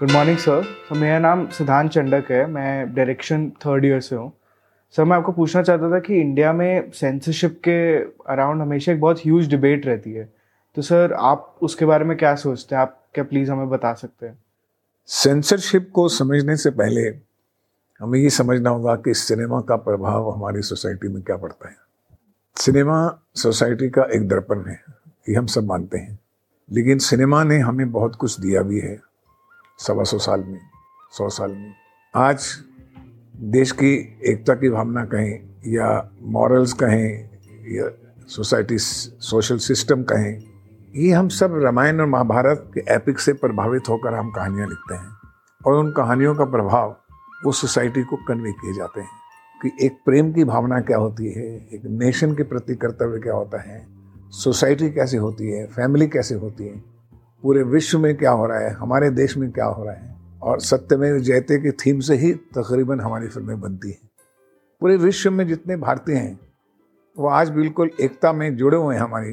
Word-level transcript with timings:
Good 0.00 0.10
morning 0.10 0.38
sir 0.38 0.62
sir 0.62 0.98
मेरा 0.98 1.18
नाम 1.18 1.48
सिद्धांत 1.48 1.90
चंडक 1.90 2.30
है। 2.30 2.46
मैं 2.46 2.94
डायरेक्शन 2.94 3.50
थर्ड 3.50 3.84
ईयर 3.84 4.00
से 4.00 4.16
हूँ। 4.16 4.32
सर 4.96 5.04
मैं 5.04 5.16
आपको 5.16 5.32
पूछना 5.32 5.62
चाहता 5.62 5.90
था 5.90 5.98
कि 5.98 6.20
इंडिया 6.20 6.52
में 6.52 6.90
सेंसरशिप 6.90 7.60
के 7.64 7.96
अराउंड 8.32 8.62
हमेशा 8.62 8.92
एक 8.92 9.00
बहुत 9.00 9.20
ह्यूज 9.20 9.48
डिबेट 9.48 9.86
रहती 9.86 10.12
है। 10.12 10.32
तो 10.74 10.82
सर 10.82 11.12
आप 11.12 11.58
उसके 11.62 11.84
बारे 11.84 12.04
में 12.04 12.16
क्या 12.16 12.34
सोचते 12.34 12.74
हैं? 12.74 12.82
आप 12.82 13.04
क्या 13.14 13.24
प्लीज़ 13.24 13.50
हमें 13.50 13.68
बता 13.70 13.92
सकते 13.92 14.26
हैं? 14.26 14.38
सेंसरशिप 15.06 15.90
को 15.92 16.08
समझने 16.08 16.56
से 16.56 16.70
पहले 16.70 17.02
हमें 18.00 18.18
ये 18.18 18.30
समझना 18.30 18.70
होगा 18.70 18.96
कि 18.96 19.14
सिनेमा 19.14 19.60
का 19.60 19.76
प्रभाव 19.76 20.30
हमारी 20.30 20.62
सोसाइटी 20.62 21.08
में 21.08 21.22
क्या 21.22 21.36
पड़ता 21.36 21.68
है। 21.68 21.76
सिनेमा 22.56 23.18
सोसाइटी 23.34 23.90
का 23.90 24.02
एक 24.02 24.28
दर्पण 24.28 24.64
है, 24.66 24.80
ये 25.28 25.34
हम 25.34 25.46
सब 25.46 25.64
मानते 25.64 25.98
हैं। 25.98 26.18
लेकिन 26.72 26.98
सिनेमा 26.98 27.44
ने 27.44 27.58
हमें 27.58 27.92
बहुत 27.92 28.16
कुछ 28.16 28.40
दिया 28.40 28.62
भी 28.62 28.80
है। 28.80 29.09
सवा 29.80 30.02
सौ 30.04 30.18
साल 30.18 30.40
में, 30.40 30.60
सौ 31.12 31.28
साल 31.28 31.50
में। 31.50 31.72
आज 32.14 32.46
देश 33.52 33.70
की 33.72 33.92
एकता 34.22 34.54
की 34.54 34.68
भावना 34.70 35.04
कहें 35.04 35.72
या 35.72 35.86
मॉरल्स 36.22 36.72
कहें 36.72 37.30
या 37.68 37.88
सोसाइटी 38.28 38.78
सोशल 38.78 39.58
सिस्टम 39.58 40.02
कहें, 40.02 40.42
ये 40.94 41.12
हम 41.12 41.28
सब 41.28 41.58
रामायण 41.64 42.00
और 42.00 42.06
महाभारत 42.06 42.70
के 42.74 42.80
एपिक 42.94 43.20
से 43.20 43.32
प्रभावित 43.32 43.88
होकर 43.88 44.14
हम 44.14 44.30
कहानियाँ 44.30 44.68
लिखते 44.68 44.94
हैं 44.94 45.16
और 45.60 45.74
उन 45.74 45.92
कहानियों 45.92 46.34
का 46.34 46.44
प्रभाव 46.44 46.96
वो 47.44 47.52
सोसाइटी 47.52 48.02
को 48.02 48.16
कन्वे 48.28 48.52
किए 48.52 48.74
जाते 48.74 49.00
हैं 49.00 49.10
कि 49.60 49.86
एक 49.86 49.98
प्रेम 50.04 50.32
की 50.32 50.44
भावना 50.44 50.80
क्या 50.80 50.98
होती 50.98 51.32
है, 51.32 51.46
एक 51.72 51.86
नेशन 51.86 52.34
के 52.34 52.42
प्रति 52.42 52.74
कर्तव्य 52.74 53.20
क्या 53.20 53.34
होता 53.34 53.62
है 53.62 53.86
सोसाइटी 54.34 54.90
कैसे 54.90 55.16
होती 55.16 55.50
है 55.50 55.66
फैमिली 55.66 56.06
कैसे 56.08 56.34
होती 56.34 56.68
है। 56.68 56.82
पूरे 57.42 57.62
विश्व 57.62 57.98
में 57.98 58.16
क्या 58.16 58.30
हो 58.30 58.46
रहा 58.46 58.58
है, 58.58 58.70
हमारे 58.70 59.10
देश 59.10 59.36
में 59.36 59.50
क्या 59.52 59.64
हो 59.64 59.84
रहा 59.84 59.94
है, 59.94 60.16
और 60.42 60.60
सत्यमेव 60.60 61.18
जयते 61.18 61.58
की 61.58 61.70
थीम 61.70 62.00
से 62.00 62.16
ही 62.16 62.32
तकरीबन 62.32 63.00
हमारी 63.00 63.28
फ़िल्में 63.28 63.60
बनती 63.60 63.90
हैं। 63.90 64.10
पूरे 64.80 64.96
विश्व 64.96 65.30
में 65.30 65.48
जितने 65.48 65.76
भारतीय 65.76 66.14
हैं, 66.14 66.40
वो 67.18 67.28
आज 67.28 67.50
बिल्कुल 67.50 67.90
एकता 68.00 68.32
में 68.32 68.56
जुड़े 68.56 68.76
हुए 68.76 68.94
हैं 68.94 69.02
हमारी 69.02 69.32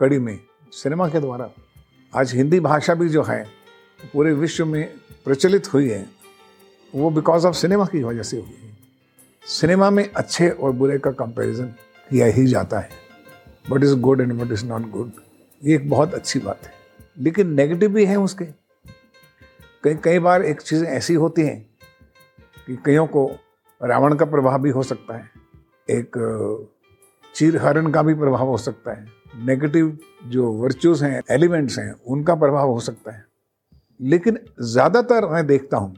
कड़ी 0.00 0.18
में, 0.18 0.38
सिनेमा 0.72 1.08
के 1.08 1.20
द्वारा। 1.20 1.50
आज 2.16 2.34
हिंदी 2.34 2.60
भाषा 2.60 2.94
भी 2.94 3.08
जो 3.08 3.22
है, 3.22 3.46
पूरे 4.12 4.32
विश्व 4.32 4.66
में 4.66 4.94
प्रचलित 5.24 5.72
हुई 5.74 5.88
है, 5.88 6.06
वो 6.94 7.10
बिकॉज़ 7.10 7.46
ऑफ़ 7.46 7.56
सिनेमा 7.56 7.84
की 7.84 8.02
वजह 8.02 8.22
से 8.22 8.36
हुई 8.36 8.58
है। 8.62 8.76
सिनेमा 9.42 9.90
में 9.90 10.12
अच्छे 10.12 10.48
और 10.48 10.72
बुरे 10.72 10.98
का 10.98 11.10
कंपैरिजन 11.10 11.66
किया 12.10 12.26
ही 12.26 12.46
जाता 12.46 12.78
है। 12.78 12.90
What 13.70 13.82
is 13.82 13.94
good 13.94 14.20
and 14.20 14.32
what 14.32 14.52
is 14.52 14.66
not 14.66 14.90
good 14.90 15.12
ये 15.62 15.74
एक 15.74 15.90
बहुत 15.90 16.14
अच्छी 16.14 16.38
बात 16.38 16.60
है। 16.64 16.83
लेकिन 17.16 17.52
नेगेटिव 17.54 17.92
भी 17.92 18.04
हैं 18.06 18.16
उसके। 18.16 18.44
कई 19.84 19.94
कई 19.94 20.18
बार 20.18 20.42
एक 20.42 20.60
चीज़ें 20.60 20.86
ऐसी 20.88 21.14
होती 21.14 21.42
हैं 21.42 21.60
कि 22.66 22.76
कईयों 22.76 23.06
को 23.06 23.26
रावण 23.80 24.14
का 24.14 24.24
प्रभाव 24.24 24.62
भी 24.62 24.70
हो 24.70 24.82
सकता 24.82 25.16
है, 25.16 25.30
एक 25.88 26.16
चीर 27.34 27.56
हरण 27.56 27.90
का 27.92 28.02
भी 28.02 28.14
प्रभाव 28.14 28.48
हो 28.48 28.56
सकता 28.58 28.92
है 28.92 29.06
नेगेटिव 29.36 29.96
जो 30.26 30.52
वर्चूज 30.52 31.02
हैं 31.02 31.20
एलिमेंट्स 31.30 31.78
हैं, 31.78 31.92
उनका 31.92 32.34
प्रभाव 32.34 32.70
हो 32.70 32.80
सकता 32.80 33.12
है। 33.12 33.24
लेकिन 34.00 34.38
ज़्यादातर 34.62 35.26
मैं 35.26 35.46
देखता 35.46 35.76
हूँ 35.76 35.94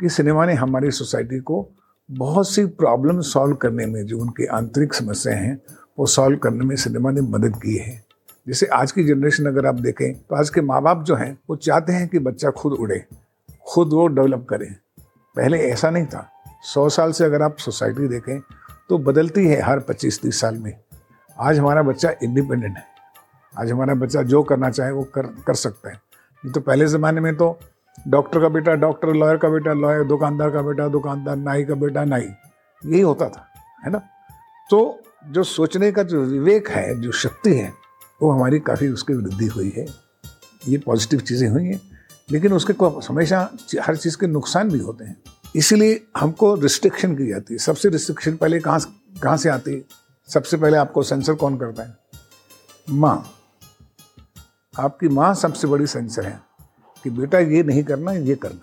कि 0.00 0.08
सिनेमा 0.08 0.46
ने 0.46 0.54
हमारी 0.54 0.90
सोसाइटी 0.90 1.38
को 1.40 1.68
बहुत 2.08 2.50
सी 2.50 2.64
प्रॉब्लम 2.66 3.20
सॉल्व 3.20 3.54
करने 3.54 3.86
में, 3.86 4.04
जो 4.06 4.18
उनकी 4.18 4.46
आंतरिक 4.46 4.94
समस्याएँ 4.94 5.38
हैं, 5.38 5.58
वो 5.98 6.06
सॉल्व 6.06 6.38
करने 6.38 6.64
में 6.64 6.76
सिनेमा 6.76 7.10
ने 7.10 7.20
मदद 7.20 7.56
की 7.56 7.76
है। 7.76 8.05
जैसे 8.46 8.66
आज 8.66 8.92
की 8.92 9.02
जनरेशन 9.04 9.46
अगर 9.46 9.66
आप 9.66 9.74
देखें 9.74 10.12
तो 10.14 10.34
आज 10.36 10.50
के 10.50 10.60
माँ 10.60 10.80
बाप 10.82 11.02
जो 11.04 11.14
हैं, 11.14 11.36
वो 11.50 11.56
चाहते 11.56 11.92
हैं 11.92 12.08
कि 12.08 12.18
बच्चा 12.18 12.50
खुद 12.50 12.72
उड़े, 12.72 13.02
खुद 13.68 13.92
वो 13.92 14.06
डेवलप 14.06 14.46
करें। 14.50 14.74
पहले 15.36 15.58
ऐसा 15.60 15.90
नहीं 15.90 16.06
था। 16.06 16.28
सौ 16.64 16.88
साल 16.88 17.12
से 17.12 17.24
अगर 17.24 17.42
आप 17.42 17.56
सोसाइटी 17.58 18.08
देखें 18.08 18.38
तो 18.88 18.98
बदलती 18.98 19.46
है 19.46 19.60
हर 19.60 19.80
पच्चीस 19.80 20.20
तीस 20.22 20.40
साल 20.40 20.56
में। 20.56 20.72
आज 21.36 21.58
हमारा 21.58 21.82
बच्चा 21.82 22.10
इंडिपेंडेंट 22.22 22.76
है। 22.76 22.84
आज 23.54 23.70
हमारा 23.72 23.94
बच्चा 23.94 24.22
जो 24.22 24.42
करना 24.42 24.70
चाहे, 24.70 24.90
वो 24.90 25.02
कर 25.04 25.26
कर 25.46 25.54
सकता 25.54 25.88
है। 25.88 25.94
नहीं 25.94 26.52
तो 26.52 26.60
पहले 26.60 26.86
ज़माने 26.86 27.20
में 27.20 27.34
तो 27.36 27.58
डॉक्टर 28.08 28.40
का 28.40 28.48
बेटा 28.48 28.74
डॉक्टर 28.74 29.12
लॉयर 29.14 29.36
का 29.36 29.48
बेटा 29.48 29.72
लॉयर 29.72 30.04
दुकानदार 30.04 30.50
का 30.50 30.62
बेटा 30.62 30.86
दुकानदार, 30.88 31.36
नाई 31.36 31.64
का 31.64 31.74
बेटा 31.74 32.04
नाई। 32.04 32.28
यही 32.82 33.00
होता 33.00 33.28
था, 33.28 33.46
है 33.84 33.90
ना? 33.90 33.98
तो 34.70 35.00
जो 35.26 35.42
सोचने 35.44 35.90
का 35.92 36.02
जो 36.02 36.22
विवेक 36.22 36.68
है, 36.68 37.00
जो 37.00 37.12
शक्ति 37.12 37.54
है 37.54 37.72
वो 38.20 38.30
हमारी 38.30 38.58
काफ़ी 38.60 38.88
उसकी 38.88 39.14
वृद्धि 39.14 39.46
हुई 39.46 39.72
है। 39.76 39.86
ये 40.68 40.78
पॉजिटिव 40.78 41.20
चीज़ें 41.20 41.48
हुई 41.48 41.64
हैं, 41.64 41.80
लेकिन 42.30 42.52
उसके 42.52 42.72
हमेशा 43.08 43.40
हर 43.82 43.96
चीज़ 43.96 44.16
के 44.16 44.26
नुकसान 44.26 44.70
भी 44.70 44.78
होते 44.78 45.04
हैं। 45.04 45.16
इसीलिए 45.56 46.04
हमको 46.16 46.54
रिस्ट्रिक्शन 46.54 47.14
की 47.16 47.26
जाती 47.26 47.54
है। 47.54 47.58
सबसे 47.58 47.88
रिस्ट्रिक्शन 47.88 48.36
पहले 48.36 48.60
कहाँ 48.60 48.80
कहाँ 49.22 49.36
से 49.36 49.48
आती 49.48 49.72
है? 49.72 49.84
सबसे 50.28 50.56
पहले 50.56 50.76
आपको 50.76 51.02
सेंसर 51.02 51.34
कौन 51.34 51.56
करता 51.58 51.82
है? 51.82 51.96
माँ। 52.90 53.32
आपकी 54.74 55.08
माँ 55.08 55.34
सबसे 55.34 55.68
बड़ी 55.68 55.86
सेंसर 55.86 56.26
है 56.26 56.40
कि 57.04 57.10
बेटा 57.10 57.38
ये 57.38 57.62
नहीं 57.62 57.84
करना, 57.84 58.12
ये 58.12 58.34
करना। 58.34 58.60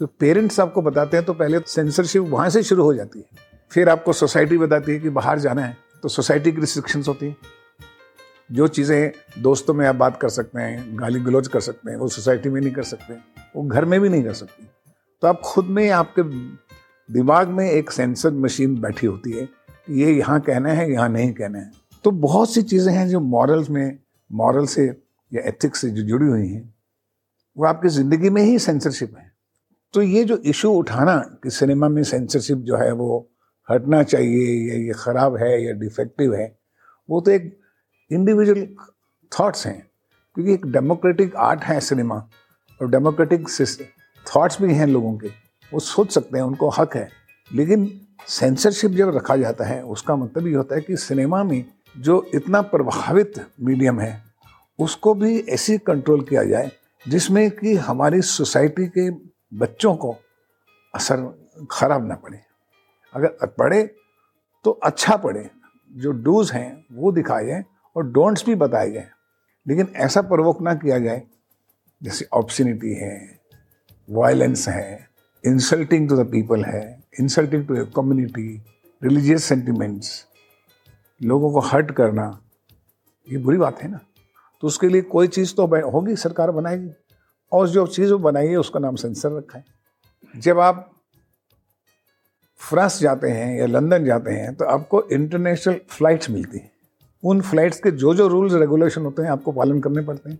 तो 0.00 0.06
पेरेंट्स 0.20 0.60
आपको 0.60 0.82
बताते 0.82 1.16
हैं 1.16 1.26
तो 1.26 1.32
पहले 1.32 1.60
सेंसरशिप 1.66 2.22
वहाँ 2.22 2.48
से 2.50 2.62
शुरू 2.62 2.82
हो 2.82 2.94
जाती 2.94 3.18
है। 3.18 3.24
फिर 3.70 3.88
आपको 3.88 4.12
सोसाइटी 4.12 4.58
बताती 4.58 4.92
है 4.92 4.98
कि 4.98 5.10
बाहर 5.10 5.38
जाना 5.38 5.64
है 5.64 5.76
तो 6.02 6.08
सोसाइटी 6.08 6.52
की 6.52 6.60
रिस्ट्रिक्शंस 6.60 7.08
होती 7.08 7.26
हैं। 7.26 7.36
जो 8.50 8.66
चीज़ें 8.68 9.42
दोस्तों 9.42 9.74
में 9.74 9.86
आप 9.86 9.94
बात 9.94 10.20
कर 10.20 10.28
सकते 10.28 10.60
हैं, 10.60 10.98
गाली 10.98 11.20
गलौज 11.20 11.48
कर 11.48 11.60
सकते 11.60 11.90
हैं, 11.90 11.96
वो 11.98 12.08
सोसाइटी 12.08 12.48
में 12.48 12.60
नहीं 12.60 12.72
कर 12.72 12.82
सकते, 12.84 13.14
वो 13.56 13.62
घर 13.62 13.84
में 13.84 14.00
भी 14.00 14.08
नहीं 14.08 14.22
कर 14.24 14.32
सकते। 14.34 14.66
तो 15.22 15.28
आप 15.28 15.40
खुद 15.44 15.66
में 15.66 15.88
आपके 15.90 16.22
दिमाग 17.08 17.48
में 17.48 17.68
एक 17.70 17.90
सेंसर 17.90 18.30
मशीन 18.34 18.80
बैठी 18.80 19.06
होती 19.06 19.32
है 19.32 19.44
कि 19.44 20.02
ये 20.02 20.12
यहाँ 20.12 20.40
कहना 20.40 20.72
है, 20.72 20.90
यहाँ 20.92 21.08
नहीं 21.08 21.32
कहना 21.32 21.58
है। 21.58 21.70
तो 22.04 22.10
बहुत 22.10 22.52
सी 22.52 22.62
चीज़ें 22.64 22.92
हैं 22.92 23.08
जो 23.08 23.20
मॉरल्स 23.20 23.70
में 23.70 23.98
मॉरल 24.30 24.66
से 24.66 24.86
या 25.32 25.42
एथिक्स 25.42 25.80
से 25.80 25.90
जो 25.90 26.02
जुड़ी 26.02 26.26
हुई 26.26 26.48
हैं, 26.48 26.74
वो 27.56 27.66
आपकी 27.66 27.88
ज़िंदगी 27.88 28.30
में 28.30 28.42
ही 28.42 28.58
सेंसरशिप 28.58 29.16
है। 29.16 29.30
तो 29.94 30.02
ये 30.02 30.24
जो 30.24 30.36
इशू 30.46 30.70
उठाना 30.70 31.16
कि 31.42 31.50
सिनेमा 31.50 31.88
में 31.88 32.02
सेंसरशिप 32.04 32.58
जो 32.60 32.76
है 32.76 32.90
वो 32.92 33.28
हटना 33.68 34.02
चाहिए 34.02 34.54
या 34.68 34.74
ये 34.76 34.92
ख़राब 34.96 35.36
है 35.36 35.62
या 35.64 35.72
डिफेक्टिव 35.74 36.34
है, 36.34 36.56
वो 37.08 37.20
तो 37.20 37.30
एक 37.30 37.56
इंडिविजुअल 38.10 38.66
थॉट्स 39.32 39.66
हैं, 39.66 39.78
क्योंकि 40.36 40.52
एक 40.54 40.66
डेमोक्रेटिक 40.66 41.36
आर्ट 41.36 41.62
है 41.62 41.78
सिनेमा 41.80 42.16
और 42.80 42.90
डेमोक्रेटिक 42.90 43.48
थॉट्स 44.26 44.60
भी 44.62 44.74
हैं 44.74 44.86
लोगों 44.86 45.16
के, 45.18 45.28
वो 45.72 45.80
सोच 45.80 46.12
सकते 46.12 46.38
हैं, 46.38 46.44
उनको 46.44 46.68
हक 46.70 46.96
है, 46.96 47.08
लेकिन 47.50 47.88
सेंसरशिप 48.28 48.90
जब 48.90 49.16
रखा 49.16 49.36
जाता 49.36 49.64
है, 49.64 49.82
उसका 49.84 50.16
मतलब 50.16 50.46
ये 50.46 50.54
होता 50.54 50.74
है 50.74 50.80
कि 50.80 50.96
सिनेमा 50.96 51.42
में 51.44 51.64
जो 51.96 52.24
इतना 52.34 52.60
प्रभावित 52.62 53.44
मीडियम 53.60 54.00
है, 54.00 54.22
उसको 54.78 55.14
भी 55.14 55.38
ऐसे 55.40 55.78
कंट्रोल 55.78 56.20
किया 56.20 56.44
जाए, 56.44 56.70
जिसमें 57.06 57.50
कि 57.50 57.74
हमारी 57.76 58.20
सोसाइटी 58.22 58.86
के 58.88 59.10
बच्चों 59.56 59.94
को 59.96 60.16
असर 60.94 61.22
खराब 61.70 62.06
ना 62.08 62.14
पड़े। 62.14 62.40
अगर 63.14 63.46
पढ़े 63.48 63.82
तो 64.64 64.70
अच्छा 64.70 65.16
पढ़े 65.16 65.48
जो 65.90 66.10
डूज 66.12 66.52
हैं, 66.52 66.84
वो 66.92 67.12
दिखाए 67.12 67.64
और 67.96 68.06
डोंट्स 68.06 68.44
भी 68.46 68.54
बताए 68.54 68.90
गए 68.90 69.06
लेकिन 69.66 69.92
ऐसा 69.96 70.22
प्रवोक 70.22 70.60
ना 70.62 70.74
किया 70.74 70.98
जाए, 70.98 71.22
जैसे 72.02 72.26
ऑप्शनिटी 72.32 72.94
है 72.94 73.38
वायलेंस 74.08 74.68
है 74.68 75.08
इंसल्टिंग 75.44 76.08
टू 76.08 76.16
द 76.16 76.26
पीपल 76.26 76.64
है 76.64 77.02
insulting 77.20 77.66
to 77.68 77.84
community 77.86 78.62
religious 79.02 79.44
sentiments 79.44 80.26
लोगों 81.20 81.52
को 81.52 81.60
हर्ट 81.60 81.90
करना, 81.90 82.40
ये 83.28 83.38
बुरी 83.38 83.58
बात 83.58 83.82
है 83.82 83.90
ना? 83.90 84.00
तो 84.62 84.66
उसके 84.66 84.88
लिए 84.88 85.02
कोई 85.02 85.28
चीज़ 85.28 85.54
तो 85.54 85.66
होगी, 85.90 86.16
सरकार 86.16 86.50
बनाएगी। 86.50 86.90
और 87.52 87.68
जो 87.68 87.86
चीज़ 87.86 88.12
वो 88.12 88.18
बनाई 88.18 88.48
है, 88.48 88.56
उसका 88.56 88.80
नाम 88.80 88.96
सेंसर 88.96 89.32
रखा 89.32 89.58
है। 89.58 89.64
जब 90.36 90.60
आप 90.60 90.90
फ्रांस 92.60 92.98
जाते 93.00 93.28
हैं 93.28 93.58
या 93.58 93.66
लंदन 93.66 94.04
जाते 94.04 94.32
हैं 94.32 94.54
तो 94.54 94.64
आपको 94.64 95.02
इंटरनेशनल 95.02 95.80
फ्लाइट्स 95.88 96.30
मिलती 96.30 96.58
हैं। 96.58 96.70
उन 97.26 97.40
फ्लाइट्स 97.40 97.78
के 97.80 97.90
जो 97.90 98.14
जो 98.14 98.26
रूल्स 98.28 98.54
रेगुलेशन 98.54 99.02
होते 99.02 99.22
हैं 99.22 99.30
आपको 99.30 99.52
पालन 99.52 99.80
करने 99.80 100.02
पड़ते 100.02 100.30
हैं। 100.30 100.38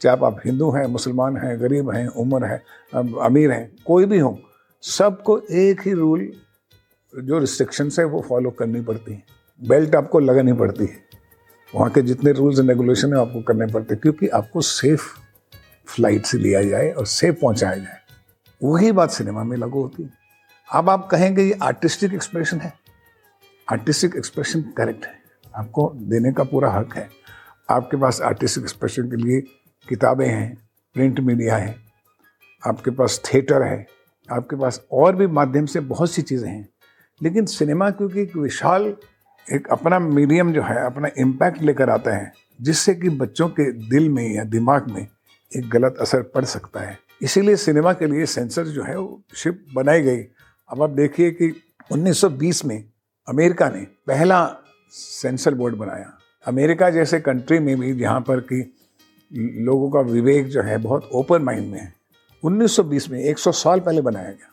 चाहे 0.00 0.26
आप, 0.26 0.40
हिंदू 0.44 0.70
हैं 0.70 0.86
मुसलमान 0.86 1.36
हैं 1.36 1.60
गरीब 1.60 1.90
हैं 1.90 2.06
उम्र 2.08 2.44
है 2.44 2.62
अमीर 2.94 3.50
हैं 3.52 3.70
कोई 3.86 4.06
भी 4.06 4.18
हो 4.18 4.38
सबको 4.82 5.38
एक 5.38 5.80
ही 5.80 5.92
रूल 5.92 6.32
जो 7.14 7.38
रिस्ट्रिक्शंस 7.38 7.98
है 7.98 8.04
वो 8.04 8.20
फॉलो 8.28 8.50
करनी 8.50 8.80
पड़ती 8.80 9.12
है। 9.12 9.22
बेल्ट 9.60 9.94
आपको 9.94 10.18
लगानी 10.18 10.52
पड़ती 10.52 10.84
है। 10.84 10.98
वहाँ 11.74 11.90
के 11.90 12.02
जितने 12.02 12.32
रूल्स 12.32 12.58
एंड 12.58 12.68
रेगुलेशन 12.70 13.14
है 13.14 13.20
आपको 13.20 13.42
करने 13.42 13.66
पड़ते 13.66 13.94
हैं 13.94 14.00
क्योंकि 14.00 14.28
आपको 14.28 14.60
सेफ़ 14.60 15.02
फ़्लाइट 15.86 16.26
से 16.26 16.38
लिया 16.38 16.62
जाए 16.62 16.90
और 16.90 17.06
सेफ़ 17.06 17.40
पहुँचाया 17.40 17.76
जाए। 17.76 17.98
वही 18.62 18.92
बात 18.92 19.10
सिनेमा 19.10 19.44
में 19.44 19.56
लागू 19.56 19.82
होती 19.82 20.02
है। 20.02 20.10
अब 20.68 20.90
आप 20.90 21.08
कहेंगे 21.10 21.42
ये 21.42 21.58
आर्टिस्टिक 21.62 22.14
एक्सप्रेशन 22.14 22.60
है। 22.60 22.72
आर्टिस्टिक 23.72 24.16
एक्सप्रेशन 24.16 24.62
करेक्ट 24.76 25.04
है। 25.06 25.21
आपको 25.56 25.92
देने 25.96 26.32
का 26.32 26.44
पूरा 26.44 26.70
हक 26.70 26.96
है। 26.96 27.08
आपके 27.70 27.96
पास 27.96 28.20
आर्टिस्टिक 28.20 28.62
एक्सप्रेशन 28.64 29.10
के 29.10 29.16
लिए 29.16 29.40
किताबें 29.88 30.26
हैं 30.26 30.56
प्रिंट 30.94 31.20
मीडिया 31.20 31.56
है, 31.56 31.74
आपके 32.66 32.90
पास 32.90 33.20
थिएटर 33.24 33.62
है, 33.62 33.86
आपके 34.32 34.56
पास 34.56 34.80
और 34.92 35.16
भी 35.16 35.26
माध्यम 35.26 35.66
से 35.66 35.80
बहुत 35.80 36.10
सी 36.10 36.22
चीज़ें 36.22 36.50
हैं। 36.50 36.68
लेकिन 37.22 37.46
सिनेमा 37.46 37.90
क्योंकि 37.90 38.20
एक 38.20 38.36
विशाल, 38.36 38.94
एक 39.52 39.68
अपना 39.68 39.98
मीडियम 39.98 40.52
जो 40.52 40.62
है, 40.62 40.84
अपना 40.86 41.08
इम्पैक्ट 41.18 41.62
लेकर 41.62 41.90
आता 41.90 42.16
है, 42.16 42.32
जिससे 42.60 42.94
कि 42.94 43.08
बच्चों 43.08 43.48
के 43.48 43.70
दिल 43.72 44.08
में 44.08 44.34
या 44.34 44.44
दिमाग 44.44 44.90
में 44.90 45.06
एक 45.56 45.68
गलत 45.70 45.96
असर 46.00 46.22
पड़ 46.22 46.44
सकता 46.44 46.80
है। 46.80 46.98
इसीलिए 47.22 47.56
सिनेमा 47.56 47.92
के 47.92 48.06
लिए 48.06 48.26
सेंसर 48.26 48.64
जो 48.64 48.82
है, 48.82 48.98
वो 48.98 49.22
शिप 49.34 49.64
बनाई 49.74 50.02
गई। 50.02 50.22
अब 50.68 50.82
आप 50.82 50.90
देखिए 50.90 51.30
कि 51.30 51.52
1920 51.90 52.64
में 52.64 52.84
अमेरिका 53.28 53.68
ने 53.68 53.80
पहला 54.06 54.44
सेंसर 54.92 55.54
बोर्ड 55.54 55.76
बनाया। 55.76 56.18
अमेरिका 56.46 56.90
जैसे 56.90 57.20
कंट्री 57.20 57.58
में 57.58 57.78
भी 57.78 57.94
जहाँ 57.94 58.20
पर 58.20 58.40
कि 58.40 58.78
लोगों 59.62 59.90
का 59.90 60.00
विवेक 60.00 60.48
जो 60.48 60.62
है 60.62 60.78
बहुत 60.78 61.10
ओपन 61.12 61.42
माइंड 61.42 61.72
में 61.72 61.80
है। 61.80 61.94
1920 62.42 63.10
में 63.10 63.20
100 63.20 63.52
साल 63.52 63.80
पहले 63.80 64.00
बनाया 64.00 64.30
गया। 64.30 64.48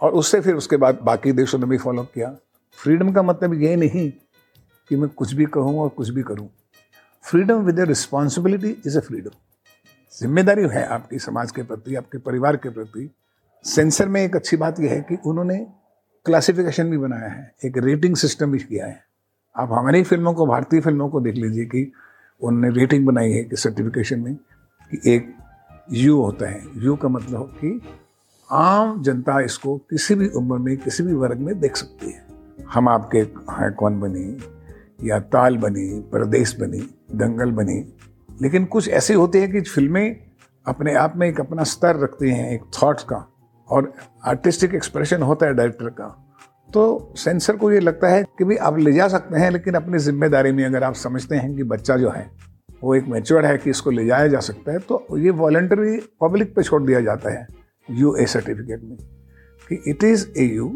और 0.00 0.12
उससे 0.12 0.40
फिर 0.40 0.54
उसके 0.54 0.76
बाद 0.76 0.98
बाकी 1.02 1.32
देशों 1.32 1.58
ने 1.58 1.66
भी 1.66 1.78
फॉलो 1.78 2.02
किया। 2.02 2.36
फ्रीडम 2.78 3.12
का 3.12 3.22
मतलब 3.22 3.62
ये 3.62 3.76
नहीं 3.76 4.12
कि 4.88 4.96
मैं 4.96 5.08
कुछ 5.08 5.32
भी 5.32 5.44
कहूँ 5.44 5.80
और 5.80 5.88
कुछ 5.88 6.08
भी 6.08 6.22
करूँ। 6.22 6.48
Freedom 7.22 7.54
with 7.54 7.80
responsibility 7.80 8.76
is 8.86 8.98
a 8.98 9.00
freedom 9.00 9.30
ज़िम्मेदारी 10.18 10.62
है 10.62 10.86
आपकी 10.86 11.18
समाज 11.18 11.50
के 11.50 11.62
प्रति, 11.62 11.94
आपके 11.94 12.18
परिवार 12.18 12.56
के 12.56 12.68
प्रति। 12.68 13.10
सेंसर 13.64 14.08
में 14.08 14.24
एक 14.24 14.36
अच्छी 14.36 14.56
बात 14.56 14.80
यह 14.80 14.90
है 14.90 15.00
कि 15.00 15.18
उन्होंने 15.26 15.66
क्लासिफिकेशन 16.26 16.90
भी 16.90 16.98
बनाया 16.98 17.28
है, 17.28 17.54
एक 17.64 17.78
रेटिंग 17.78 18.16
सिस्टम 18.16 18.52
भी 18.52 18.58
किया 18.58 18.86
है। 18.86 19.13
आप 19.56 19.72
हमारी 19.72 20.02
फ़िल्मों 20.02 20.34
को, 20.34 20.46
भारतीय 20.46 20.80
फ़िल्मों 20.80 21.08
को 21.08 21.20
देख 21.20 21.34
लीजिए 21.34 21.64
कि 21.64 21.92
उन्होंने 22.40 22.80
रेटिंग 22.80 23.06
बनाई 23.06 23.32
है 23.32 23.44
कि 23.44 23.56
सर्टिफिकेशन 23.56 24.20
में 24.20 24.34
कि 24.90 25.14
एक 25.14 25.34
यू 25.92 26.22
होता 26.22 26.48
है। 26.48 26.62
यू 26.76 26.96
का 26.96 27.08
मतलब 27.08 27.42
कि 27.42 27.80
आम 28.50 29.02
जनता 29.02 29.40
इसको 29.40 29.76
किसी 29.76 30.14
भी 30.14 30.28
उम्र 30.28 30.58
में, 30.58 30.76
किसी 30.76 31.02
भी 31.02 31.12
वर्ग 31.12 31.38
में 31.38 31.60
देख 31.60 31.76
सकती 31.76 32.10
है। 32.10 32.26
हम 32.68 32.88
आपके 32.88 33.18
हैं 33.52 33.72
कौन 33.72 34.00
बने, 34.00 34.36
या 35.08 35.20
ताल 35.20 35.56
बनी 35.56 36.00
परदेश 36.00 36.60
बनी, 36.60 36.80
दंगल 37.14 37.50
बने। 37.50 37.88
लेकिन 38.42 38.64
कुछ 38.64 38.88
ऐसे 38.88 39.14
होते 39.14 39.40
हैं 39.40 39.52
कि 39.52 39.60
फ़िल्में 39.60 40.20
अपने 40.66 40.94
आप 40.94 41.16
में 41.16 41.28
एक 41.28 41.40
अपना 41.40 41.62
स्तर 41.64 41.96
रखती 41.96 42.30
हैं, 42.30 42.50
एक 42.50 42.62
थॉट्स 42.82 43.04
का, 43.04 43.32
और 43.68 43.92
आर्टिस्टिक 44.24 44.74
एक्सप्रेशन 44.74 45.22
होता 45.22 45.46
है 45.46 45.54
डायरेक्टर 45.54 45.88
का। 45.88 46.33
तो 46.74 47.12
सेंसर 47.16 47.56
को 47.56 47.72
ये 47.72 47.80
लगता 47.80 48.08
है 48.08 48.22
कि 48.38 48.44
भाई 48.44 48.56
आप 48.56 48.78
ले 48.78 48.92
जा 48.92 49.08
सकते 49.08 49.40
हैं, 49.40 49.50
लेकिन 49.50 49.74
अपनी 49.74 49.98
ज़िम्मेदारी 49.98 50.52
में 50.52 50.64
अगर 50.64 50.84
आप 50.84 50.94
समझते 50.94 51.36
हैं 51.36 51.54
कि 51.56 51.62
बच्चा 51.62 51.96
जो 51.96 52.10
है, 52.10 52.30
वो 52.84 52.94
एक 52.94 53.04
मेच्योर 53.04 53.46
है 53.46 53.58
कि 53.58 53.70
इसको 53.70 53.90
ले 53.90 54.06
जाया 54.06 54.26
जा 54.28 54.40
सकता 54.40 54.72
है 54.72 54.78
तो 54.78 55.18
ये 55.18 55.30
वॉल्टरी 55.30 55.96
पब्लिक 56.20 56.54
पे 56.56 56.62
छोड़ 56.62 56.82
दिया 56.82 57.00
जाता 57.00 57.30
है 57.30 57.46
यू 57.90 58.14
ए 58.14 58.26
सर्टिफिकेट 58.26 58.82
में 58.82 58.96
कि 59.68 59.82
it 59.90 60.04
is 60.04 60.26
A 60.38 60.44
U 60.44 60.68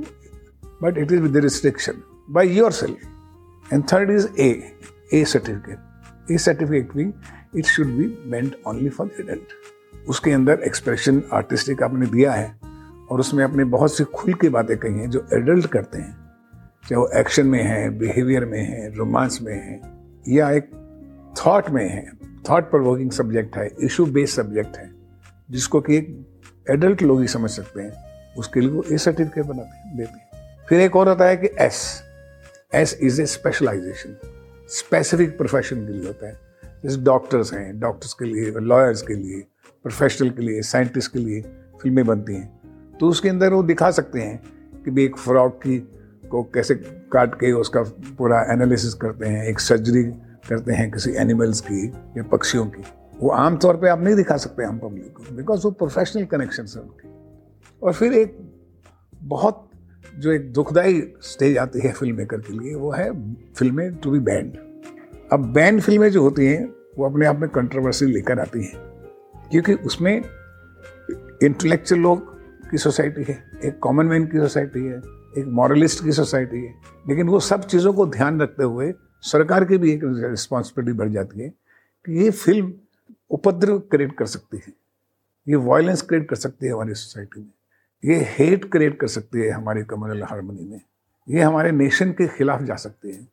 but 0.83 0.99
it 0.99 1.13
is 1.13 1.21
with 1.21 1.37
restriction 1.37 2.03
by 2.31 2.49
yourself 2.73 3.73
and 3.73 3.85
third 3.93 4.11
is 4.11 4.29
A 4.39 4.77
A 5.15 5.25
certificate 5.25 6.31
A 6.33 6.39
certificate 6.39 6.93
भी 6.97 7.13
it 7.59 7.67
should 7.67 7.87
be 7.87 8.19
meant 8.27 8.57
only 8.67 8.89
for 8.89 9.11
adult 9.21 10.09
उसके 10.09 10.31
अंदर 10.31 10.53
एक्सप्रेशन 10.53 11.23
आर्टिस्टिक 11.33 11.83
आपने 11.83 12.07
दिया 12.07 12.33
है 12.33 12.68
और 13.11 13.21
उसमें 13.21 13.45
अपने 13.45 13.65
बहुत 13.65 13.97
सी 13.97 14.05
खुल 14.05 14.35
की 14.35 14.49
बातें 14.49 14.77
कही 14.77 14.99
हैं, 14.99 15.11
जो 15.11 15.27
एडल्ट 15.33 15.67
करते 15.67 15.99
हैं। 15.99 16.17
चाहे 16.89 16.97
वो 16.97 17.09
एक्शन 17.09 17.47
में 17.47 17.63
है 17.63 17.91
बिहेवियर 17.91 18.45
में 18.45 18.61
है 18.61 18.95
रोमांस 18.95 19.39
में 19.43 19.55
है, 19.55 19.81
या 20.29 20.51
एक 20.51 20.71
थॉट 21.39 21.71
में 21.71 21.89
है। 21.89 22.11
थॉट 22.51 22.71
प्रोवोकिंग 22.71 23.11
सब्जेक्ट 23.11 23.57
है 23.57 23.71
इशू 23.81 24.07
बेस्ड 24.07 24.35
सब्जेक्ट 24.35 24.77
है, 24.77 24.91
जिसको 25.51 25.81
कि 25.81 25.97
एक 25.97 26.27
एडल्ट 26.71 27.03
लोग 27.03 27.21
ही 27.21 27.29
समझ 27.29 27.51
सकते 27.51 27.83
हैं। 27.83 28.09
उसके 28.35 28.61
लिए 28.61 28.71
वो 28.71 28.85
ए 28.93 28.99
सर्टिफिकेट 28.99 29.45
बनाते 29.45 29.79
हैं 29.79 29.97
देते 29.97 30.13
हैं। 30.13 30.29
फिर 30.69 30.81
एक 30.81 30.97
और 30.97 31.09
होता 31.09 31.25
है 31.25 31.37
कि 31.37 31.49
S 31.59 32.03
S 32.75 32.99
is 33.03 33.23
a 33.23 33.27
specialisation 33.27 34.17
specific 34.69 35.37
profession 35.39 35.87
के 35.87 35.93
लिए 35.93 36.07
होता 36.07 36.27
है। 36.27 36.37
जैसे 36.85 36.97
डॉक्टर्स 36.97 37.53
हैं 37.53 37.81
डॉक्टर्स 37.81 38.13
के 38.13 38.25
लिए 38.25 38.51
लॉयर्स 38.51 39.03
के 39.03 39.15
लिए 39.15 39.41
प्रोफेशनल 39.83 40.31
के 40.31 40.43
लिए 40.43 40.63
साइंटिस्ट 40.63 41.13
के 41.13 41.19
लिए 41.19 41.43
फ़िल्में 41.83 42.07
बनती 42.07 42.35
हैं। 42.35 42.58
तो 43.01 43.09
उसके 43.09 43.29
अंदर 43.29 43.53
वो 43.53 43.63
दिखा 43.63 43.91
सकते 43.91 44.21
हैं 44.21 44.43
कि 44.85 44.91
भी 44.91 45.05
एक 45.05 45.17
फ्रॉक 45.17 45.61
की 45.63 45.79
को 46.31 46.43
कैसे 46.55 46.75
काट 47.13 47.35
के 47.35 47.53
उसका 47.53 47.83
पूरा 48.19 48.41
एनालिसिस 48.53 48.95
करते 48.95 49.27
हैं, 49.27 49.45
एक 49.45 49.61
सर्जरी 49.61 50.03
करते 50.49 50.73
हैं 50.73 50.91
किसी 50.91 51.11
एनिमल्स 51.13 51.61
की 51.61 51.87
या 52.17 52.23
पक्षियों 52.23 52.67
की। 52.67 52.83
वो 53.21 53.31
आमतौर 53.31 53.77
पे 53.77 53.89
आप 53.89 54.01
नहीं 54.01 54.15
दिखा 54.17 54.37
सकते 54.37 54.65
हम 54.65 54.79
पब्लिक 54.79 55.13
को 55.13 55.35
बिकॉज़ 55.37 55.65
वो 55.65 55.71
प्रोफेशनल 55.71 56.25
कनेक्शन 56.25 56.67
है 56.77 56.83
उनके। 56.83 57.09
और 57.83 57.93
फिर 57.93 58.13
एक 58.13 58.37
बहुत 59.23 59.65
जो 60.19 60.33
एक 60.33 60.53
दुखदाई 60.53 61.01
स्टेज 61.23 61.59
आती 61.59 61.81
है 61.81 61.93
फ़िल्म 61.93 62.17
मेकर 62.17 62.41
के 62.41 62.53
लिए, 62.53 62.75
वो 62.75 62.91
है 62.93 63.11
फ़िल्में 63.55 63.95
टू 63.95 64.11
बी 64.11 64.19
बैंड 64.19 64.57
अब 65.33 65.53
बैंड 65.53 65.81
फ़िल्में 65.81 66.11
जो 66.11 66.23
होती 66.23 66.47
हैं, 66.47 66.65
वो 66.99 67.07
अपने 67.07 67.27
आप 67.27 67.39
में 67.39 67.49
कंट्रोवर्सी 67.51 68.07
लेकर 68.07 68.41
आती 68.41 68.65
हैं, 68.65 68.79
क्योंकि 69.51 69.75
उसमें 69.75 70.17
इंटेलेक्चुअल 71.43 72.01
लोग 72.01 72.38
की 72.71 72.79
सोसाइटी 72.79 73.23
है, 73.23 73.43
एक 73.65 73.79
कॉमन 73.79 74.07
मैन 74.07 74.27
की 74.27 74.39
सोसाइटी 74.39 74.85
है, 74.85 74.97
एक 75.39 75.47
मॉरलिस्ट 75.49 76.03
की 76.05 76.13
सोसाइटी 76.13 76.65
है, 76.65 76.75
लेकिन 77.09 77.29
वो 77.29 77.41
सब 77.41 77.65
चीज़ों 77.65 77.93
को 77.93 78.07
ध्यान 78.09 78.41
रखते 78.41 78.65
हुए 78.65 78.93
सरकार 79.25 79.65
की 79.65 79.79
भी 79.79 79.93
एक 79.93 80.01
रिस्पॉन्सिबिलिटी 80.05 80.99
बढ़ 80.99 81.09
जाती 81.09 81.41
है 81.41 81.49
कि 81.49 82.23
ये 82.23 82.31
फ़िल्म 82.31 82.73
उपद्रव 83.31 83.79
क्रिएट 83.81 84.17
कर 84.19 84.27
सकती 84.27 84.57
है, 84.57 84.73
ये 85.47 85.57
वायलेंस 85.57 86.03
क्रिएट 86.03 86.29
कर 86.29 86.37
सकती 86.37 86.67
है 86.67 86.73
हमारी 86.73 86.95
सोसाइटी 86.95 87.41
में, 87.41 87.51
ये 88.03 88.25
हेट 88.29 88.71
क्रिएट 88.73 88.99
कर 89.01 89.07
सकती 89.09 89.41
है 89.41 89.51
हमारी 89.51 89.83
कम्युनल 89.85 90.23
हारमोनी 90.23 90.65
में, 90.65 90.81
ये 91.29 91.41
हमारे 91.41 91.73
नेशन 91.73 92.13
के 92.13 92.27
खिलाफ 92.29 92.63
जा 92.63 92.75
सकते 92.77 93.09
हैं। 93.09 93.29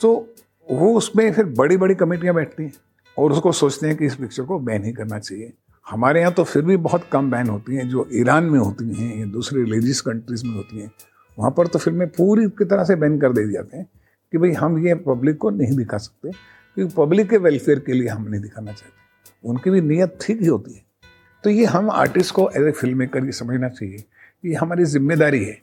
तो 0.00 0.34
वो 0.68 0.94
उसमें 0.96 1.32
फिर 1.32 1.44
बड़ी 1.58 1.76
बड़ी 1.76 1.94
कमेटियाँ 1.94 2.34
बैठती 2.34 2.62
हैं 2.62 2.72
और 3.16 3.32
उसको 3.32 3.52
सोचते 3.52 3.86
हैं 3.86 3.96
कि 3.96 4.06
इस 4.06 4.14
पिक्चर 4.16 4.42
को 4.42 4.58
बैन 4.58 4.84
ही 4.84 4.92
करना 4.92 5.18
चाहिए। 5.18 5.52
हमारे 5.86 6.20
यहाँ 6.20 6.32
तो 6.32 6.44
फिर 6.44 6.62
भी 6.62 6.76
बहुत 6.78 7.08
कम 7.12 7.30
बैन 7.30 7.48
होती 7.48 7.76
हैं, 7.76 7.88
जो 7.88 8.08
ईरान 8.12 8.44
में 8.44 8.58
होती 8.58 8.94
हैं 8.94 9.18
या 9.18 9.26
दूसरे 9.26 9.62
रिलीजियस 9.62 10.00
कंट्रीज़ 10.00 10.46
में 10.46 10.54
होती 10.54 10.78
हैं। 10.78 10.90
वहाँ 11.38 11.50
पर 11.50 11.66
तो 11.66 11.78
फ़िल्में 11.78 12.08
पूरी 12.08 12.46
की 12.58 12.64
तरह 12.64 12.84
से 12.84 12.96
बैन 12.96 13.18
कर 13.20 13.32
दे 13.32 13.50
जाते 13.52 13.76
हैं 13.76 13.86
कि 14.32 14.38
भाई 14.38 14.52
हम 14.52 14.78
ये 14.86 14.94
पब्लिक 15.04 15.36
को 15.38 15.50
नहीं 15.50 15.76
दिखा 15.76 15.98
सकते, 15.98 16.30
क्योंकि 16.76 16.94
पब्लिक 16.96 17.28
के 17.30 17.36
वेलफेयर 17.38 17.78
के 17.78 17.92
लिए 17.92 18.08
हम 18.08 18.28
नहीं 18.28 18.40
दिखाना 18.40 18.72
चाहते। 18.72 19.48
उनकी 19.48 19.70
भी 19.70 19.80
नीयत 19.82 20.18
ठीक 20.22 20.40
ही 20.40 20.46
होती 20.46 20.74
है। 20.74 20.82
तो 21.44 21.50
ये 21.50 21.64
हम 21.66 21.90
आर्टिस्ट 21.92 22.34
को 22.34 22.48
एज 22.50 22.66
ए 22.66 22.70
फ़िल्म 22.72 22.98
मेकर 22.98 23.24
ये 23.24 23.32
समझना 23.32 23.68
चाहिए 23.68 24.04
ये 24.44 24.54
हमारी 24.54 24.84
ज़िम्मेदारी 24.84 25.44
है 25.44 25.58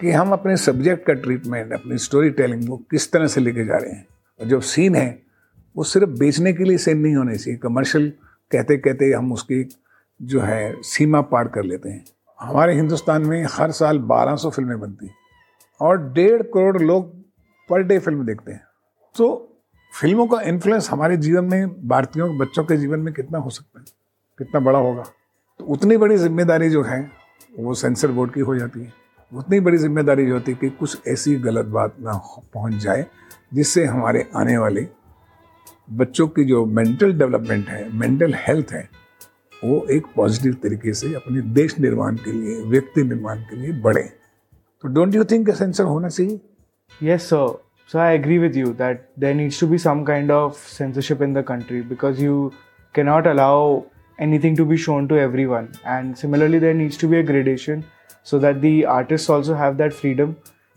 कि 0.00 0.10
हम 0.10 0.32
अपने 0.32 0.56
सब्जेक्ट 0.56 1.06
का 1.06 1.12
ट्रीटमेंट 1.14 1.72
अपनी 1.72 1.98
स्टोरी 1.98 2.30
टेलिंग 2.30 2.66
को 2.68 2.76
किस 2.90 3.10
तरह 3.12 3.26
से 3.26 3.40
लेके 3.40 3.64
जा 3.64 3.76
रहे 3.76 3.90
हैं। 3.90 4.06
और 4.40 4.46
जो 4.46 4.60
सीन 4.62 4.94
है, 4.94 5.22
वो 5.76 5.84
सिर्फ़ 5.84 6.10
बेचने 6.18 6.52
के 6.52 6.64
लिए 6.64 6.78
सीन 6.78 6.98
नहीं 6.98 7.14
होने 7.16 7.36
चाहिए 7.36 7.58
कमर्शियल 7.58 8.12
कहते 8.50 8.76
कहते 8.76 9.12
हम 9.12 9.32
उसकी 9.32 9.62
जो 10.20 10.40
है 10.40 10.82
सीमा 10.82 11.20
पार 11.20 11.48
कर 11.48 11.64
लेते 11.64 11.88
हैं। 11.88 12.04
हमारे 12.38 12.74
हिंदुस्तान 12.74 13.26
में 13.26 13.44
हर 13.50 13.70
साल 13.70 13.98
1200 13.98 14.50
फ़िल्में 14.50 14.80
बनती 14.80 15.06
हैं 15.06 15.14
और 15.80 16.02
डेढ़ 16.12 16.42
करोड़ 16.42 16.82
लोग 16.82 17.10
पर 17.68 17.82
डे 17.82 17.98
फ़िल्म 17.98 18.26
देखते 18.26 18.52
हैं। 18.52 18.64
तो 19.14 19.58
फ़िल्मों 19.92 20.26
का 20.26 20.40
इन्फ्लुएंस 20.40 20.90
हमारे 20.90 21.16
जीवन 21.16 21.44
में, 21.44 21.88
भारतीयों 21.88 22.36
बच्चों 22.38 22.64
के 22.64 22.76
जीवन 22.76 23.00
में 23.00 23.12
कितना 23.14 23.38
हो 23.38 23.50
सकता 23.50 23.80
है, 23.80 23.84
कितना 24.38 24.60
बड़ा 24.60 24.78
होगा? 24.78 25.02
तो 25.60 25.64
उतनी 25.64 25.96
बड़ी 25.96 26.16
ज़िम्मेदारी 26.16 26.68
जो 26.70 26.82
है, 26.82 27.00
वो 27.58 27.74
सेंसर 27.74 28.08
बोर्ड 28.08 28.32
की 28.34 28.40
हो 28.40 28.56
जाती 28.56 28.80
है। 28.80 28.92
उतनी 29.32 29.60
बड़ी 29.60 29.76
ज़िम्मेदारी 29.76 30.26
जो 30.26 30.34
होती 30.34 30.52
है 30.52 30.58
कि 30.58 30.68
कुछ 30.70 31.08
ऐसी 31.08 31.34
गलत 31.36 31.66
बात 31.66 31.96
ना 32.00 32.12
पहुँच 32.54 32.74
जाए, 32.74 33.06
जिससे 33.54 33.84
हमारे 33.84 34.26
आने 34.36 34.58
वाले 34.58 34.88
बच्चों 35.88 36.26
की 36.28 36.44
जो 36.44 36.64
मेंटल 36.66 37.12
डेवलपमेंट 37.18 37.68
है, 37.68 37.88
मेंटल 37.98 38.34
हेल्थ 38.38 38.72
है, 38.72 38.88
वो 39.52 39.86
एक 39.90 40.06
पॉजिटिव 40.16 40.54
तरीके 40.62 40.92
से 40.94 41.12
अपने 41.14 41.40
देश 41.54 41.78
निर्माण 41.80 42.16
के 42.16 42.32
लिए, 42.32 42.62
व्यक्ति 42.62 43.02
निर्माण 43.02 43.40
के 43.40 43.56
लिए 43.56 43.80
बढ़े। 43.82 44.02
तो 44.84 44.88
डोंट 44.88 45.14
यू 45.14 45.24
थिंक 45.24 45.50
सेंसर 45.50 45.84
होना 45.84 46.08
चाहिए? 46.08 46.40
Yes 47.02 47.28
sir 47.30 47.58
so 47.90 47.98
I 47.98 48.14
agree 48.14 48.38
with 48.38 48.56
you 48.56 48.66
that 48.72 49.08
there 49.18 49.34
needs 49.34 49.60
to 49.60 49.66
be 49.66 49.78
some 49.78 50.02
kind 50.04 50.30
of 50.30 50.56
censorship 50.68 51.22
in 51.22 51.34
the 51.34 51.44
country 51.48 51.80
because 51.82 52.22
you 52.24 52.52
cannot 52.94 53.26
allow 53.26 53.80
anything 54.38 54.56
to 54.56 54.64
be 54.64 54.76
shown 54.76 55.06
to 55.06 55.16
everyone 55.44 55.68
and 55.86 56.14
similarly 56.14 56.60
there 56.60 56.74
needs 56.74 57.00
to 57.00 57.08
be 57.08 57.16
a 57.16 57.22
gradation 57.26 57.82
so 58.26 58.38
that 58.38 58.56
the 58.56 58.82
artist 58.90 59.30
also 59.30 59.54
have 59.54 59.74
that 59.74 59.92
freedom 59.92 60.32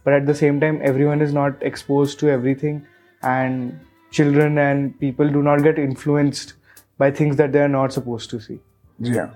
but 0.05 0.13
at 0.13 0.23
the 0.23 0.33
same 0.35 0.59
time 0.59 0.81
everyone 1.05 1.21
is 1.21 1.35
not 1.35 1.63
expose 1.63 2.19
to 2.19 2.27
everything 2.55 2.79
and 3.23 3.71
children 4.13 4.57
and 4.57 4.99
people 4.99 5.29
do 5.29 5.43
not 5.43 5.63
get 5.63 5.79
influenced 5.79 6.53
by 6.99 7.11
things 7.11 7.35
that 7.35 7.51
they 7.51 7.61
are 7.61 7.73
not 7.75 7.93
supposed 7.93 8.29
to 8.31 8.39
see. 8.39 8.59
जी 9.01 9.13
हाँ 9.13 9.31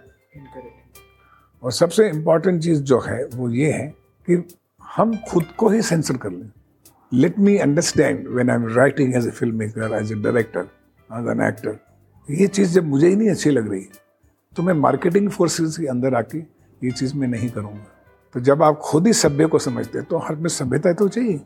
और 1.64 1.72
सबसे 1.72 2.10
important 2.10 2.62
चीज़ 2.64 2.82
जो 2.84 3.00
है 3.00 3.24
वो 3.36 3.50
ये 3.50 3.72
है 3.72 3.88
कि 4.28 4.44
हम 4.84 5.16
खुद 5.30 5.44
को 5.58 5.70
ही 5.70 5.82
सेंसर 5.82 6.18
कर 6.18 6.32
लें 6.32 6.50
let 7.12 7.38
me 7.38 7.60
understand 7.62 8.34
when 8.34 8.50
I'm 8.50 8.64
writing 8.66 9.14
as 9.14 9.28
a 9.28 9.32
filmmaker, 9.32 9.92
as 9.92 10.10
a 10.10 10.16
director, 10.18 10.64
as 11.10 11.28
an 11.28 11.42
actor. 11.42 11.74
ये 12.28 12.48
चीज़ 12.48 12.74
जब 12.74 12.86
मुझे 12.86 13.08
ही 13.08 13.16
नहीं 13.16 13.30
अच्छी 13.30 13.50
लग 13.50 13.70
रही 13.72 13.82
तो 14.56 14.64
मैं 14.64 14.74
मार्केटिंग 14.74 15.30
फोर्सेस 15.30 15.78
के 15.78 15.88
अंदर 15.88 16.16
आके 16.16 16.38
ये 16.82 16.92
चीज़ 16.92 17.16
मैं 17.16 17.28
नहीं 17.28 17.50
करूँगा 17.50 17.86
तो 18.36 18.40
जब 18.40 18.64
आप 18.64 18.80
खुद 18.84 19.08
ही 19.08 19.14
सभ्य 19.14 19.46
को 19.46 19.60
समझते 19.60 19.98
हैं 19.98 20.08
तो 20.08 20.18
हर 20.18 20.36
में 20.36 20.50
सभ्यता 20.50 20.94
तो 20.94 21.08
चाहिए 21.08 21.40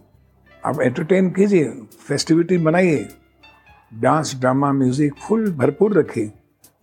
आप 0.65 0.81
एंटरटेन 0.81 1.29
कीजिए 1.31 1.69
फेस्टिविटी 2.07 2.57
बनाइए 2.57 3.07
डांस 3.93 4.35
ड्रामा 4.35 4.71
म्यूज़िक 4.73 5.13
फुल 5.27 5.51
भरपूर 5.51 5.93
रखिए 5.93 6.31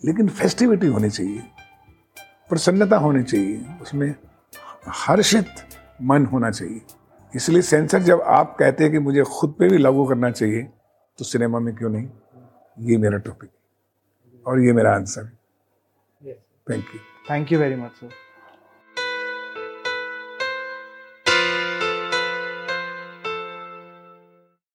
लेकिन 0.04 0.28
फेस्टिविटी 0.28 0.86
होनी 0.86 1.10
चाहिए 1.10 1.42
प्रसन्नता 2.50 2.96
होनी 2.96 3.22
चाहिए 3.22 3.64
उसमें 3.82 4.14
हर्षित 4.88 5.46
मन 6.02 6.26
होना 6.26 6.50
चाहिए। 6.50 6.80
इसलिए 7.34 7.62
सेंसर 7.62 8.02
जब 8.02 8.20
आप 8.20 8.56
कहते 8.58 8.84
हैं 8.84 8.92
कि 8.92 8.98
मुझे 8.98 9.22
खुद 9.30 9.54
पे 9.58 9.68
भी 9.68 9.78
लागू 9.78 10.04
करना 10.06 10.30
चाहिए 10.30 10.62
तो 11.18 11.24
सिनेमा 11.24 11.58
में 11.58 11.74
क्यों 11.76 11.90
नहीं? 11.90 12.08
ये 12.78 12.96
मेरा 12.98 13.18
टॉपिक 13.18 13.50
और 14.46 14.60
ये 14.60 14.72
मेरा 14.72 14.94
आंसर 14.94 15.24
है। 15.24 16.34
Thank 16.70 16.84
you 16.94 17.00
thank 17.30 17.52
you 17.52 17.58
very 17.58 17.76
much 17.76 17.90
sir 17.90 18.10